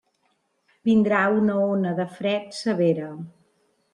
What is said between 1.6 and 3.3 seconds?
ona de fred severa.